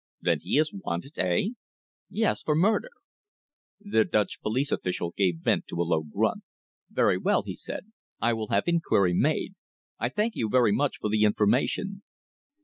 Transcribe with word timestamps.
"Then 0.19 0.39
he 0.39 0.57
is 0.57 0.73
wanted 0.73 1.19
eh?" 1.19 1.49
"Yes 2.09 2.41
for 2.41 2.55
murder." 2.55 2.89
The 3.79 4.03
Dutch 4.03 4.41
police 4.41 4.71
official 4.71 5.13
gave 5.15 5.41
vent 5.41 5.67
to 5.67 5.75
a 5.79 5.83
low 5.85 6.01
grunt. 6.01 6.41
"Very 6.89 7.19
well," 7.19 7.43
he 7.43 7.53
said. 7.53 7.91
"I 8.19 8.33
will 8.33 8.47
have 8.47 8.63
inquiry 8.65 9.13
made. 9.13 9.53
I 9.99 10.09
thank 10.09 10.35
you 10.35 10.49
very 10.49 10.71
much 10.71 10.97
for 10.97 11.09
the 11.09 11.23
information." 11.23 12.01